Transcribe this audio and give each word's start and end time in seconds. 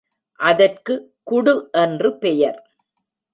அதற்குக் 0.39 1.13
குடு 1.23 1.69
என்று 1.71 2.17
பெயர். 2.17 2.59